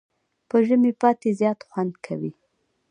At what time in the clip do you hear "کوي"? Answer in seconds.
2.05-2.31